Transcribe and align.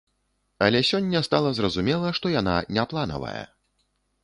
Але 0.67 0.79
сёння 0.91 1.21
стала 1.27 1.51
зразумела, 1.59 2.15
што 2.21 2.33
яна 2.39 2.57
не 2.79 2.89
планавая. 2.95 3.47